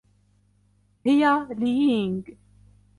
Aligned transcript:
هي 1.05 1.47
لي 1.49 1.67
يينغ. 1.69 2.21